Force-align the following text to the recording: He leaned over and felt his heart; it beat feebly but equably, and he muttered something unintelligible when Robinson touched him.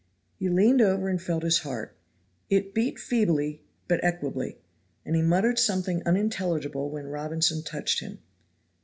He 0.39 0.49
leaned 0.49 0.81
over 0.81 1.09
and 1.09 1.21
felt 1.21 1.43
his 1.43 1.59
heart; 1.59 1.95
it 2.49 2.73
beat 2.73 2.97
feebly 2.97 3.61
but 3.87 4.03
equably, 4.03 4.57
and 5.05 5.15
he 5.15 5.21
muttered 5.21 5.59
something 5.59 6.01
unintelligible 6.07 6.89
when 6.89 7.05
Robinson 7.05 7.61
touched 7.61 7.99
him. 7.99 8.17